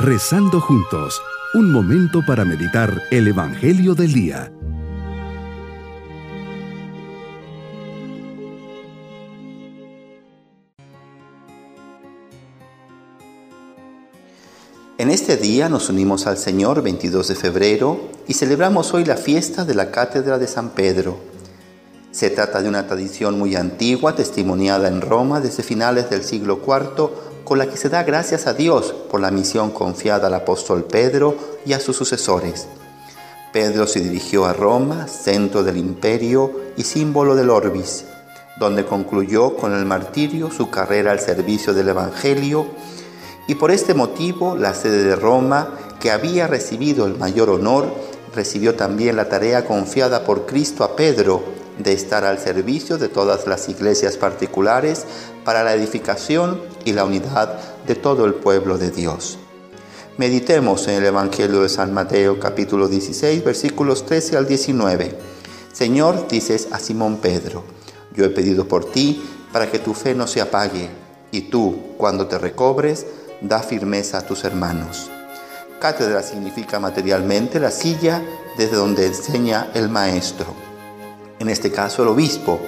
Rezando 0.00 0.60
juntos, 0.60 1.20
un 1.54 1.72
momento 1.72 2.20
para 2.24 2.44
meditar 2.44 3.02
el 3.10 3.26
Evangelio 3.26 3.96
del 3.96 4.12
Día. 4.12 4.52
En 14.98 15.10
este 15.10 15.36
día 15.36 15.68
nos 15.68 15.88
unimos 15.88 16.28
al 16.28 16.38
Señor 16.38 16.80
22 16.82 17.26
de 17.26 17.34
febrero 17.34 18.00
y 18.28 18.34
celebramos 18.34 18.94
hoy 18.94 19.04
la 19.04 19.16
fiesta 19.16 19.64
de 19.64 19.74
la 19.74 19.90
Cátedra 19.90 20.38
de 20.38 20.46
San 20.46 20.70
Pedro. 20.70 21.18
Se 22.12 22.30
trata 22.30 22.62
de 22.62 22.68
una 22.68 22.86
tradición 22.86 23.36
muy 23.36 23.56
antigua, 23.56 24.14
testimoniada 24.14 24.86
en 24.86 25.00
Roma 25.00 25.40
desde 25.40 25.64
finales 25.64 26.08
del 26.08 26.22
siglo 26.22 26.60
IV 26.64 27.10
con 27.48 27.56
la 27.56 27.66
que 27.66 27.78
se 27.78 27.88
da 27.88 28.02
gracias 28.02 28.46
a 28.46 28.52
Dios 28.52 28.94
por 29.10 29.22
la 29.22 29.30
misión 29.30 29.70
confiada 29.70 30.26
al 30.26 30.34
apóstol 30.34 30.84
Pedro 30.84 31.34
y 31.64 31.72
a 31.72 31.80
sus 31.80 31.96
sucesores. 31.96 32.68
Pedro 33.54 33.86
se 33.86 34.00
dirigió 34.00 34.44
a 34.44 34.52
Roma, 34.52 35.08
centro 35.08 35.62
del 35.62 35.78
imperio 35.78 36.52
y 36.76 36.82
símbolo 36.82 37.34
del 37.34 37.48
Orbis, 37.48 38.04
donde 38.58 38.84
concluyó 38.84 39.56
con 39.56 39.74
el 39.74 39.86
martirio 39.86 40.50
su 40.50 40.68
carrera 40.68 41.12
al 41.12 41.20
servicio 41.20 41.72
del 41.72 41.88
Evangelio 41.88 42.66
y 43.46 43.54
por 43.54 43.70
este 43.70 43.94
motivo 43.94 44.54
la 44.54 44.74
sede 44.74 45.04
de 45.04 45.16
Roma, 45.16 45.70
que 46.00 46.10
había 46.10 46.48
recibido 46.48 47.06
el 47.06 47.16
mayor 47.16 47.48
honor, 47.48 47.86
recibió 48.34 48.74
también 48.74 49.16
la 49.16 49.30
tarea 49.30 49.64
confiada 49.64 50.22
por 50.22 50.44
Cristo 50.44 50.84
a 50.84 50.96
Pedro 50.96 51.42
de 51.78 51.92
estar 51.92 52.24
al 52.24 52.38
servicio 52.38 52.98
de 52.98 53.08
todas 53.08 53.46
las 53.46 53.68
iglesias 53.68 54.16
particulares 54.16 55.06
para 55.44 55.62
la 55.62 55.72
edificación 55.72 56.60
y 56.88 56.92
la 56.92 57.04
unidad 57.04 57.58
de 57.86 57.94
todo 57.94 58.24
el 58.24 58.34
pueblo 58.34 58.78
de 58.78 58.90
Dios. 58.90 59.38
Meditemos 60.16 60.88
en 60.88 60.94
el 60.94 61.04
Evangelio 61.04 61.62
de 61.62 61.68
San 61.68 61.92
Mateo 61.92 62.40
capítulo 62.40 62.88
16 62.88 63.44
versículos 63.44 64.06
13 64.06 64.38
al 64.38 64.48
19. 64.48 65.18
Señor, 65.72 66.26
dices 66.28 66.68
a 66.72 66.78
Simón 66.78 67.18
Pedro, 67.18 67.62
yo 68.14 68.24
he 68.24 68.30
pedido 68.30 68.66
por 68.66 68.90
ti 68.90 69.22
para 69.52 69.70
que 69.70 69.78
tu 69.78 69.94
fe 69.94 70.14
no 70.14 70.26
se 70.26 70.40
apague, 70.40 70.88
y 71.30 71.42
tú, 71.42 71.76
cuando 71.98 72.26
te 72.26 72.38
recobres, 72.38 73.06
da 73.42 73.60
firmeza 73.60 74.18
a 74.18 74.26
tus 74.26 74.44
hermanos. 74.44 75.10
Cátedra 75.78 76.22
significa 76.22 76.80
materialmente 76.80 77.60
la 77.60 77.70
silla 77.70 78.22
desde 78.56 78.76
donde 78.76 79.06
enseña 79.06 79.70
el 79.74 79.90
maestro 79.90 80.68
en 81.38 81.48
este 81.48 81.70
caso 81.70 82.02
el 82.02 82.08
obispo. 82.08 82.60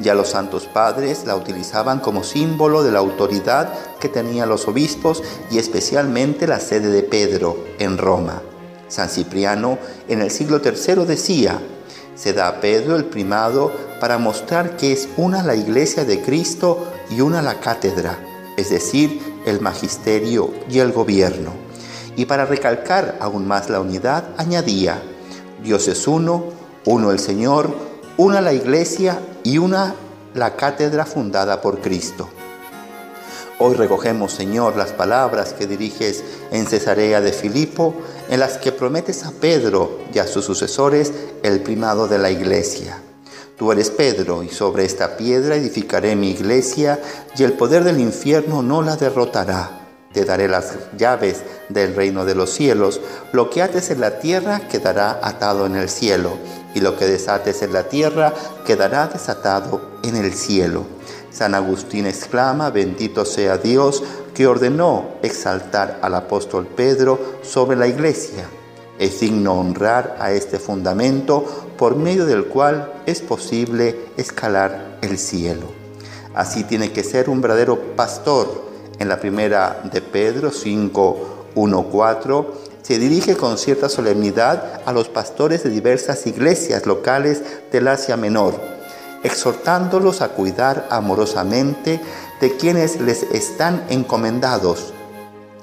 Ya 0.00 0.14
los 0.14 0.30
santos 0.30 0.66
padres 0.66 1.24
la 1.24 1.36
utilizaban 1.36 2.00
como 2.00 2.24
símbolo 2.24 2.82
de 2.82 2.90
la 2.90 2.98
autoridad 2.98 3.72
que 4.00 4.08
tenían 4.08 4.48
los 4.48 4.66
obispos 4.66 5.22
y 5.50 5.58
especialmente 5.58 6.46
la 6.46 6.60
sede 6.60 6.88
de 6.88 7.02
Pedro 7.02 7.56
en 7.78 7.98
Roma. 7.98 8.42
San 8.88 9.08
Cipriano 9.08 9.78
en 10.08 10.20
el 10.20 10.30
siglo 10.30 10.60
III 10.64 11.04
decía, 11.04 11.60
se 12.14 12.32
da 12.32 12.48
a 12.48 12.60
Pedro 12.60 12.96
el 12.96 13.04
primado 13.04 13.72
para 14.00 14.18
mostrar 14.18 14.76
que 14.76 14.92
es 14.92 15.08
una 15.16 15.42
la 15.42 15.56
iglesia 15.56 16.04
de 16.04 16.20
Cristo 16.20 16.86
y 17.10 17.20
una 17.20 17.42
la 17.42 17.60
cátedra, 17.60 18.18
es 18.56 18.70
decir, 18.70 19.20
el 19.46 19.60
magisterio 19.60 20.52
y 20.68 20.78
el 20.78 20.92
gobierno. 20.92 21.52
Y 22.16 22.26
para 22.26 22.46
recalcar 22.46 23.16
aún 23.20 23.46
más 23.46 23.70
la 23.70 23.80
unidad, 23.80 24.24
añadía, 24.36 25.02
Dios 25.62 25.88
es 25.88 26.06
uno, 26.06 26.44
uno 26.84 27.10
el 27.10 27.18
Señor, 27.18 27.74
una 28.16 28.40
la 28.40 28.52
iglesia 28.52 29.18
y 29.42 29.58
una 29.58 29.94
la 30.34 30.54
cátedra 30.54 31.04
fundada 31.04 31.60
por 31.60 31.80
Cristo. 31.80 32.28
Hoy 33.58 33.74
recogemos, 33.74 34.32
Señor, 34.32 34.76
las 34.76 34.92
palabras 34.92 35.52
que 35.52 35.66
diriges 35.66 36.22
en 36.50 36.66
Cesarea 36.66 37.20
de 37.20 37.32
Filipo, 37.32 37.94
en 38.28 38.40
las 38.40 38.58
que 38.58 38.72
prometes 38.72 39.24
a 39.24 39.32
Pedro 39.32 39.98
y 40.12 40.18
a 40.18 40.26
sus 40.26 40.44
sucesores 40.44 41.12
el 41.42 41.60
primado 41.60 42.06
de 42.06 42.18
la 42.18 42.30
iglesia. 42.30 43.00
Tú 43.56 43.70
eres 43.70 43.90
Pedro, 43.90 44.42
y 44.42 44.48
sobre 44.48 44.84
esta 44.84 45.16
piedra 45.16 45.56
edificaré 45.56 46.16
mi 46.16 46.30
iglesia, 46.30 47.00
y 47.36 47.44
el 47.44 47.52
poder 47.52 47.84
del 47.84 48.00
infierno 48.00 48.62
no 48.62 48.82
la 48.82 48.96
derrotará. 48.96 49.80
Te 50.12 50.24
daré 50.24 50.48
las 50.48 50.74
llaves 50.96 51.42
del 51.68 51.94
reino 51.94 52.24
de 52.24 52.34
los 52.34 52.50
cielos. 52.50 53.00
Lo 53.32 53.50
que 53.50 53.62
ates 53.62 53.90
en 53.90 54.00
la 54.00 54.18
tierra 54.18 54.68
quedará 54.68 55.18
atado 55.22 55.66
en 55.66 55.74
el 55.76 55.88
cielo 55.88 56.38
y 56.74 56.80
lo 56.80 56.96
que 56.96 57.06
desates 57.06 57.62
en 57.62 57.72
la 57.72 57.88
tierra 57.88 58.34
quedará 58.66 59.06
desatado 59.06 59.80
en 60.02 60.16
el 60.16 60.34
cielo. 60.34 60.84
San 61.30 61.54
Agustín 61.54 62.06
exclama, 62.06 62.70
bendito 62.70 63.24
sea 63.24 63.58
Dios 63.58 64.02
que 64.34 64.46
ordenó 64.46 65.14
exaltar 65.22 65.98
al 66.02 66.14
apóstol 66.14 66.66
Pedro 66.66 67.18
sobre 67.42 67.76
la 67.76 67.86
iglesia. 67.86 68.44
Es 68.98 69.20
digno 69.20 69.54
honrar 69.54 70.16
a 70.20 70.32
este 70.32 70.58
fundamento 70.58 71.44
por 71.76 71.96
medio 71.96 72.26
del 72.26 72.46
cual 72.46 72.92
es 73.06 73.20
posible 73.20 74.06
escalar 74.16 74.98
el 75.02 75.18
cielo. 75.18 75.66
Así 76.34 76.64
tiene 76.64 76.92
que 76.92 77.02
ser 77.02 77.28
un 77.28 77.40
verdadero 77.40 77.96
pastor. 77.96 78.72
En 78.98 79.08
la 79.08 79.18
primera 79.18 79.80
de 79.92 80.00
Pedro 80.00 80.52
5, 80.52 81.46
1, 81.56 81.82
4 81.90 82.54
se 82.84 82.98
dirige 82.98 83.34
con 83.34 83.56
cierta 83.56 83.88
solemnidad 83.88 84.82
a 84.84 84.92
los 84.92 85.08
pastores 85.08 85.64
de 85.64 85.70
diversas 85.70 86.26
iglesias 86.26 86.84
locales 86.84 87.42
del 87.72 87.88
Asia 87.88 88.18
Menor, 88.18 88.60
exhortándolos 89.22 90.20
a 90.20 90.28
cuidar 90.28 90.86
amorosamente 90.90 91.98
de 92.42 92.56
quienes 92.58 93.00
les 93.00 93.22
están 93.22 93.86
encomendados. 93.88 94.92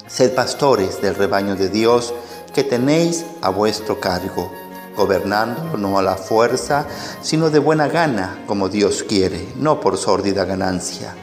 Sed 0.08 0.34
pastores 0.34 1.00
del 1.00 1.14
rebaño 1.14 1.54
de 1.54 1.68
Dios 1.68 2.12
que 2.52 2.64
tenéis 2.64 3.24
a 3.40 3.50
vuestro 3.50 4.00
cargo, 4.00 4.50
gobernándolo 4.96 5.78
no 5.78 5.98
a 6.00 6.02
la 6.02 6.16
fuerza, 6.16 6.86
sino 7.22 7.50
de 7.50 7.60
buena 7.60 7.86
gana, 7.86 8.42
como 8.48 8.68
Dios 8.68 9.04
quiere, 9.04 9.46
no 9.54 9.78
por 9.78 9.96
sórdida 9.96 10.44
ganancia. 10.44 11.14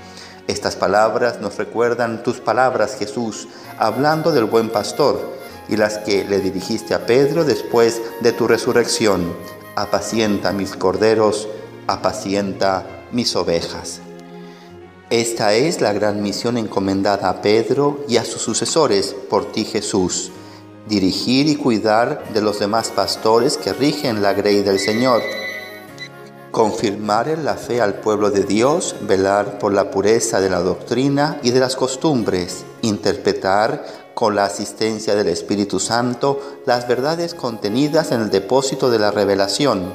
Estas 0.47 0.77
palabras 0.77 1.41
nos 1.41 1.57
recuerdan 1.57 2.23
tus 2.23 2.39
palabras, 2.39 2.95
Jesús, 2.97 3.49
hablando 3.77 4.31
del 4.31 4.45
buen 4.45 4.69
pastor 4.69 5.38
y 5.69 5.78
las 5.78 6.00
que 6.00 6.25
le 6.25 6.40
dirigiste 6.40 6.94
a 6.94 7.06
Pedro 7.06 7.46
después 7.46 8.02
de 8.22 8.31
tu 8.31 8.47
resurrección. 8.47 9.34
Apacienta 9.75 10.52
mis 10.52 10.75
corderos, 10.75 11.47
apacienta 11.88 13.06
mis 13.12 13.35
ovejas. 13.35 14.02
Esta 15.09 15.53
es 15.53 15.81
la 15.81 15.94
gran 15.94 16.22
misión 16.22 16.58
encomendada 16.58 17.29
a 17.29 17.41
Pedro 17.41 18.03
y 18.08 18.18
a 18.18 18.25
sus 18.25 18.41
sucesores 18.41 19.16
por 19.29 19.52
ti 19.52 19.66
Jesús, 19.66 20.31
dirigir 20.88 21.47
y 21.47 21.56
cuidar 21.56 22.31
de 22.31 22.41
los 22.41 22.59
demás 22.59 22.90
pastores 22.90 23.58
que 23.58 23.74
rigen 23.74 24.22
la 24.22 24.34
grey 24.34 24.62
del 24.62 24.79
Señor, 24.79 25.24
confirmar 26.52 27.28
en 27.28 27.44
la 27.44 27.56
fe 27.56 27.81
al 27.81 27.96
pueblo 27.96 28.29
de 28.29 28.44
Dios, 28.44 28.96
velar 29.02 29.58
por 29.58 29.74
la 29.74 29.90
pureza 29.90 30.41
de 30.41 30.50
la 30.50 30.59
doctrina 30.59 31.40
y 31.41 31.52
de 31.52 31.59
las 31.59 31.75
costumbres, 31.75 32.63
interpretar 32.84 33.84
con 34.19 34.35
la 34.35 34.44
asistencia 34.44 35.16
del 35.16 35.30
Espíritu 35.30 35.80
Santo, 35.80 36.41
las 36.66 36.90
verdades 36.90 37.34
contenidas 37.34 38.12
en 38.12 38.19
el 38.19 38.30
depósito 38.30 38.90
de 38.90 39.00
la 39.00 39.12
revelación. 39.12 39.94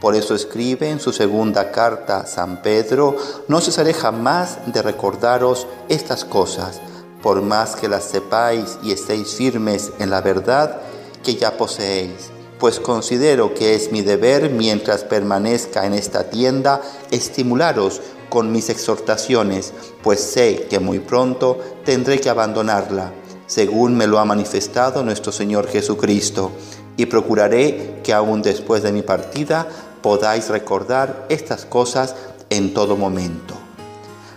Por 0.00 0.14
eso 0.14 0.36
escribe 0.36 0.88
en 0.88 1.00
su 1.00 1.12
segunda 1.12 1.72
carta 1.72 2.26
San 2.26 2.62
Pedro, 2.62 3.16
no 3.48 3.60
cesaré 3.60 3.92
jamás 3.92 4.58
de 4.72 4.82
recordaros 4.82 5.66
estas 5.88 6.24
cosas, 6.24 6.80
por 7.24 7.42
más 7.42 7.74
que 7.74 7.88
las 7.88 8.04
sepáis 8.04 8.78
y 8.84 8.92
estéis 8.92 9.34
firmes 9.34 9.90
en 9.98 10.10
la 10.10 10.20
verdad 10.20 10.80
que 11.24 11.34
ya 11.34 11.56
poseéis, 11.56 12.30
pues 12.60 12.78
considero 12.78 13.52
que 13.52 13.74
es 13.74 13.90
mi 13.90 14.00
deber 14.00 14.48
mientras 14.48 15.02
permanezca 15.02 15.86
en 15.86 15.94
esta 15.94 16.30
tienda 16.30 16.82
estimularos 17.10 18.00
con 18.28 18.52
mis 18.52 18.70
exhortaciones, 18.70 19.72
pues 20.04 20.20
sé 20.20 20.68
que 20.70 20.78
muy 20.78 21.00
pronto 21.00 21.58
tendré 21.84 22.20
que 22.20 22.30
abandonarla 22.30 23.10
según 23.46 23.96
me 23.96 24.06
lo 24.06 24.18
ha 24.18 24.24
manifestado 24.24 25.02
nuestro 25.02 25.32
Señor 25.32 25.68
Jesucristo, 25.68 26.52
y 26.96 27.06
procuraré 27.06 28.00
que 28.02 28.12
aún 28.12 28.42
después 28.42 28.82
de 28.82 28.92
mi 28.92 29.02
partida 29.02 29.66
podáis 30.02 30.48
recordar 30.48 31.26
estas 31.28 31.64
cosas 31.64 32.14
en 32.50 32.72
todo 32.72 32.96
momento. 32.96 33.54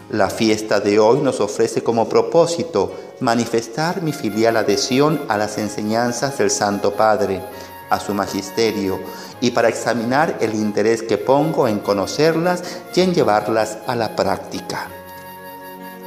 La 0.09 0.29
fiesta 0.29 0.79
de 0.79 0.99
hoy 0.99 1.19
nos 1.19 1.39
ofrece 1.39 1.83
como 1.83 2.09
propósito 2.09 2.93
manifestar 3.19 4.01
mi 4.01 4.11
filial 4.11 4.57
adhesión 4.57 5.21
a 5.27 5.37
las 5.37 5.57
enseñanzas 5.57 6.37
del 6.37 6.49
Santo 6.49 6.93
Padre, 6.93 7.41
a 7.89 7.99
su 7.99 8.13
magisterio, 8.13 8.99
y 9.41 9.51
para 9.51 9.69
examinar 9.69 10.37
el 10.41 10.55
interés 10.55 11.03
que 11.03 11.17
pongo 11.17 11.67
en 11.67 11.79
conocerlas 11.79 12.63
y 12.95 13.01
en 13.01 13.13
llevarlas 13.13 13.77
a 13.87 13.95
la 13.95 14.15
práctica. 14.15 14.89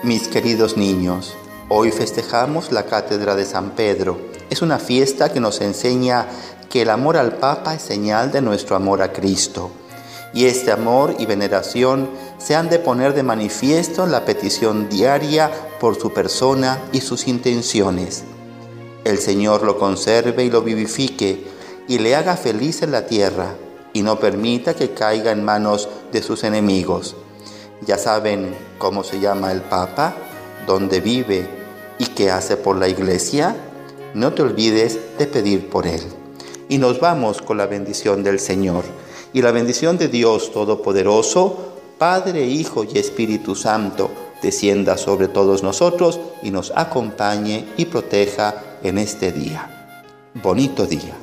Mis 0.03 0.27
queridos 0.27 0.77
niños, 0.77 1.37
Hoy 1.75 1.91
festejamos 1.91 2.71
la 2.71 2.85
Cátedra 2.85 3.35
de 3.35 3.47
San 3.47 3.71
Pedro. 3.71 4.19
Es 4.51 4.61
una 4.61 4.79
fiesta 4.79 5.33
que 5.33 5.41
nos 5.41 5.63
enseña 5.63 6.27
que 6.69 6.83
el 6.83 6.91
amor 6.91 7.17
al 7.17 7.37
Papa 7.37 7.75
es 7.75 7.81
señal 7.81 8.31
de 8.31 8.43
nuestro 8.43 8.77
amor 8.77 9.01
a 9.01 9.11
Cristo. 9.11 9.71
Y 10.35 10.45
este 10.45 10.71
amor 10.71 11.15
y 11.19 11.25
veneración 11.25 12.11
se 12.37 12.57
han 12.57 12.69
de 12.69 12.79
poner 12.79 13.15
de 13.15 13.23
manifiesto 13.23 14.05
en 14.05 14.13
la 14.13 14.27
petición 14.27 14.91
diaria 14.91 15.51
por 15.81 15.99
su 15.99 16.13
persona 16.13 16.79
y 16.93 17.01
sus 17.01 17.27
intenciones. 17.27 18.25
El 19.05 19.17
Señor 19.17 19.63
lo 19.63 19.79
conserve 19.79 20.45
y 20.45 20.51
lo 20.51 20.61
vivifique 20.61 21.47
y 21.89 22.01
le 22.01 22.15
haga 22.15 22.37
feliz 22.37 22.83
en 22.83 22.93
la 22.93 23.07
tierra 23.07 23.55
y 23.95 24.03
no 24.03 24.21
permita 24.21 24.75
que 24.75 24.91
caiga 24.91 25.33
en 25.33 25.43
manos 25.43 25.89
de 26.13 26.23
sus 26.23 26.45
enemigos. 26.45 27.17
Ya 27.81 27.97
saben 27.97 28.55
cómo 28.77 29.03
se 29.03 29.21
llama 29.21 29.53
el 29.53 29.63
Papa, 29.63 30.15
dónde 30.67 31.01
vive 31.01 31.62
y 32.03 32.07
qué 32.07 32.33
hace 32.33 32.57
por 32.57 32.77
la 32.77 32.89
iglesia. 32.89 33.55
No 34.15 34.33
te 34.33 34.43
olvides 34.43 34.99
de 35.19 35.27
pedir 35.27 35.71
por 35.71 35.87
él. 35.87 36.03
Y 36.69 36.79
nos 36.79 36.99
vamos 36.99 37.41
con 37.41 37.59
la 37.59 37.67
bendición 37.67 38.25
del 38.25 38.41
Señor. 38.41 38.83
Y 39.33 39.41
la 39.41 39.53
bendición 39.53 39.99
de 39.99 40.09
Dios 40.09 40.51
Todopoderoso, 40.51 41.75
Padre, 41.99 42.45
Hijo 42.47 42.83
y 42.83 42.99
Espíritu 42.99 43.55
Santo, 43.55 44.11
descienda 44.43 44.99
sobre 44.99 45.29
todos 45.29 45.63
nosotros 45.63 46.19
y 46.43 46.51
nos 46.51 46.73
acompañe 46.75 47.67
y 47.77 47.85
proteja 47.85 48.81
en 48.83 48.99
este 48.99 49.31
día. 49.31 49.95
Bonito 50.35 50.87
día. 50.87 51.17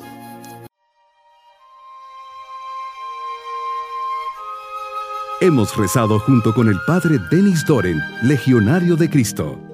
Hemos 5.42 5.76
rezado 5.76 6.18
junto 6.20 6.54
con 6.54 6.68
el 6.68 6.78
Padre 6.86 7.18
Denis 7.30 7.64
Doren, 7.66 8.00
Legionario 8.22 8.96
de 8.96 9.10
Cristo. 9.10 9.69